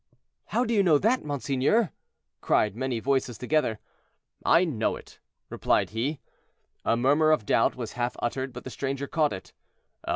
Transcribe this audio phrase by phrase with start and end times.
[0.45, 1.91] "How do you know that, monseigneur?"
[2.41, 3.77] cried many voices together.
[4.43, 6.19] "I know it," replied he.
[6.83, 9.53] A murmur of doubt was half uttered, but the stranger caught it.